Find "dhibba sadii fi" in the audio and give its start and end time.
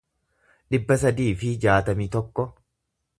0.75-1.53